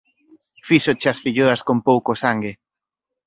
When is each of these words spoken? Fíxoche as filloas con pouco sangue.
Fíxoche 0.67 1.07
as 1.13 1.21
filloas 1.25 1.61
con 1.67 1.77
pouco 1.87 2.11
sangue. 2.23 2.51